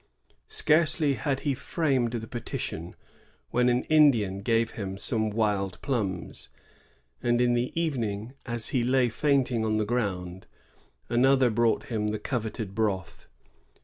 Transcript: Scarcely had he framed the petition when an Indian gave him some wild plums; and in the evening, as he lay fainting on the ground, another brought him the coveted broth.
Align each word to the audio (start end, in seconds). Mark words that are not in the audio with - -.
Scarcely 0.49 1.13
had 1.13 1.41
he 1.41 1.53
framed 1.53 2.13
the 2.13 2.25
petition 2.27 2.95
when 3.51 3.69
an 3.69 3.83
Indian 3.83 4.39
gave 4.41 4.71
him 4.71 4.97
some 4.97 5.29
wild 5.29 5.79
plums; 5.83 6.49
and 7.21 7.39
in 7.39 7.53
the 7.53 7.71
evening, 7.79 8.33
as 8.47 8.69
he 8.69 8.83
lay 8.83 9.09
fainting 9.09 9.63
on 9.63 9.77
the 9.77 9.85
ground, 9.85 10.47
another 11.07 11.51
brought 11.51 11.83
him 11.83 12.07
the 12.07 12.17
coveted 12.17 12.73
broth. 12.73 13.27